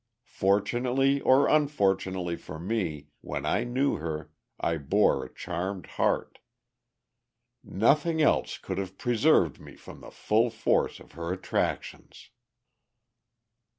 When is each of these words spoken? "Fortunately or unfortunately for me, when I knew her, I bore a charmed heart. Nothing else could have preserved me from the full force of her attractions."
"Fortunately 0.25 1.21
or 1.21 1.47
unfortunately 1.47 2.35
for 2.35 2.57
me, 2.57 3.09
when 3.21 3.45
I 3.45 3.63
knew 3.63 3.97
her, 3.97 4.31
I 4.59 4.77
bore 4.79 5.23
a 5.25 5.31
charmed 5.31 5.85
heart. 5.85 6.39
Nothing 7.63 8.19
else 8.19 8.57
could 8.57 8.79
have 8.79 8.97
preserved 8.97 9.59
me 9.59 9.75
from 9.75 10.01
the 10.01 10.09
full 10.09 10.49
force 10.49 10.99
of 10.99 11.11
her 11.11 11.31
attractions." 11.31 12.31